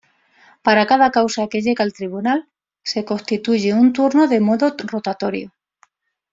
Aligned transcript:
Para 0.65 0.87
cada 0.91 1.11
causa 1.17 1.47
que 1.51 1.61
llega 1.65 1.83
al 1.85 1.93
Tribunal 1.93 2.49
se 2.81 3.05
constituye 3.05 3.71
un 3.75 3.93
turno 3.93 4.27
de 4.27 4.39
modo 4.41 4.75
rotatorio. 4.93 5.53